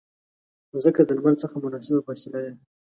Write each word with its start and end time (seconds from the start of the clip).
مځکه 0.73 1.01
د 1.05 1.09
لمر 1.17 1.33
څخه 1.43 1.55
مناسبه 1.65 1.99
فاصله 2.07 2.37
لري. 2.43 2.59